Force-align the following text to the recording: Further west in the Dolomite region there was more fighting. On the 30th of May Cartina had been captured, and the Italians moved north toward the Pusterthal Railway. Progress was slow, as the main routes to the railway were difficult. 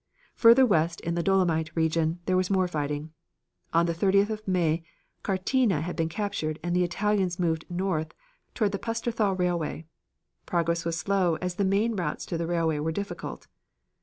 Further 0.33 0.65
west 0.65 0.99
in 1.01 1.13
the 1.13 1.21
Dolomite 1.21 1.75
region 1.75 2.21
there 2.25 2.35
was 2.35 2.49
more 2.49 2.67
fighting. 2.67 3.13
On 3.71 3.85
the 3.85 3.93
30th 3.93 4.31
of 4.31 4.47
May 4.47 4.81
Cartina 5.21 5.81
had 5.81 5.95
been 5.95 6.09
captured, 6.09 6.57
and 6.63 6.75
the 6.75 6.83
Italians 6.83 7.37
moved 7.37 7.69
north 7.69 8.11
toward 8.55 8.71
the 8.71 8.79
Pusterthal 8.79 9.37
Railway. 9.37 9.85
Progress 10.47 10.85
was 10.85 10.97
slow, 10.97 11.35
as 11.35 11.53
the 11.53 11.63
main 11.63 11.95
routes 11.95 12.25
to 12.25 12.35
the 12.39 12.47
railway 12.47 12.79
were 12.79 12.91
difficult. 12.91 13.45